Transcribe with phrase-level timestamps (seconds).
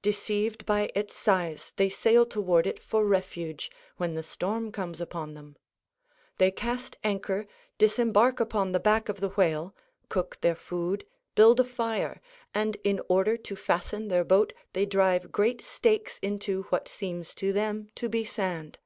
[0.00, 5.34] Deceived by its size they sail toward it for refuge, when the storm comes upon
[5.34, 5.58] them.
[6.38, 9.76] They cast anchor, disembark upon the back of the whale,
[10.08, 12.22] cook their food, build a fire,
[12.54, 17.52] and in order to fasten their boat they drive great stakes into what seems to
[17.52, 18.78] them to be sand.